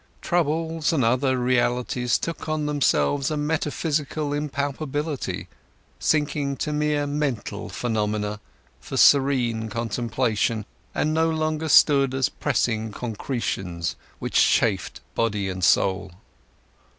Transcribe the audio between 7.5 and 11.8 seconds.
phenomena for serene contemplation, and no longer